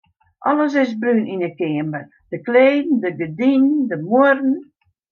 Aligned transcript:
Alles 0.49 0.73
is 0.81 0.91
brún 1.01 1.21
yn 1.33 1.45
'e 1.47 1.51
keamer: 1.59 2.05
de 2.31 2.37
kleden, 2.45 2.89
de 3.03 3.09
gerdinen, 3.19 3.81
de 3.89 3.95
muorren. 4.07 4.57